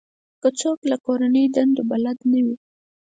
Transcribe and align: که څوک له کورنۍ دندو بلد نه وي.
که 0.41 0.49
څوک 0.59 0.79
له 0.91 0.97
کورنۍ 1.05 1.45
دندو 1.55 1.83
بلد 1.91 2.17
نه 2.31 2.39
وي. 2.45 2.55